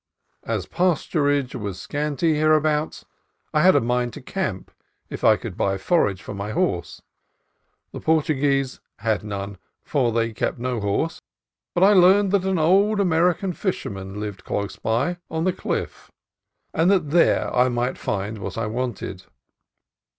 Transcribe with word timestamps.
As 0.45 0.65
pasturage 0.65 1.53
was 1.53 1.79
scanty 1.79 2.33
hereabouts, 2.33 3.05
I 3.53 3.61
had 3.61 3.75
a 3.75 3.79
mind 3.79 4.13
to 4.13 4.21
camp 4.23 4.71
if 5.11 5.23
I 5.23 5.35
could 5.37 5.55
buy 5.55 5.77
forage 5.77 6.23
for 6.23 6.33
my 6.33 6.49
horse. 6.53 7.03
The 7.91 7.99
Portuguese 7.99 8.79
had 8.97 9.23
none, 9.23 9.59
for 9.83 10.11
they 10.11 10.33
kept 10.33 10.57
no 10.57 10.79
horse, 10.79 11.21
but 11.75 11.83
I 11.83 11.93
learned 11.93 12.31
that 12.31 12.45
an 12.45 12.57
old 12.57 12.99
American 12.99 13.53
fisherman 13.53 14.19
lived 14.19 14.43
close 14.43 14.75
by, 14.75 15.17
on 15.29 15.43
the 15.43 15.53
cliff, 15.53 16.09
and 16.73 16.89
that 16.89 17.11
there 17.11 17.55
I 17.55 17.69
might 17.69 17.99
find 17.99 18.39
what 18.39 18.57
I 18.57 18.65
wanted. 18.65 19.25